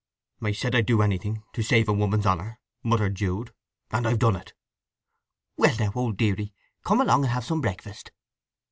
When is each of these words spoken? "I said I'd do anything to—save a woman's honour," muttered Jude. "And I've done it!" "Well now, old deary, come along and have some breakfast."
"I 0.41 0.51
said 0.51 0.73
I'd 0.73 0.87
do 0.87 1.03
anything 1.03 1.43
to—save 1.53 1.87
a 1.87 1.93
woman's 1.93 2.25
honour," 2.25 2.57
muttered 2.81 3.13
Jude. 3.13 3.53
"And 3.91 4.07
I've 4.07 4.17
done 4.17 4.35
it!" 4.35 4.53
"Well 5.57 5.75
now, 5.77 5.91
old 5.93 6.17
deary, 6.17 6.55
come 6.83 7.01
along 7.01 7.25
and 7.25 7.31
have 7.31 7.45
some 7.45 7.61
breakfast." 7.61 8.09